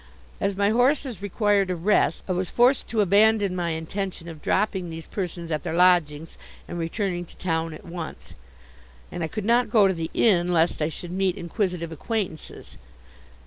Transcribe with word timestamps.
As 0.39 0.57
my 0.57 0.71
horses 0.71 1.21
required 1.21 1.69
a 1.69 1.75
rest, 1.75 2.23
I 2.27 2.31
was 2.31 2.49
forced 2.49 2.87
to 2.87 3.01
abandon 3.01 3.55
my 3.55 3.69
intention 3.73 4.27
of 4.27 4.41
dropping 4.41 4.89
these 4.89 5.05
persons 5.05 5.51
at 5.51 5.61
their 5.61 5.75
lodgings 5.75 6.39
and 6.67 6.79
returning 6.79 7.23
to 7.25 7.37
town 7.37 7.71
at 7.71 7.85
once, 7.85 8.33
and 9.11 9.23
I 9.23 9.27
could 9.27 9.45
not 9.45 9.69
go 9.69 9.87
to 9.87 9.93
the 9.93 10.09
inn 10.15 10.51
lest 10.51 10.81
I 10.81 10.89
should 10.89 11.11
meet 11.11 11.37
inquisitive 11.37 11.91
acquaintances. 11.91 12.77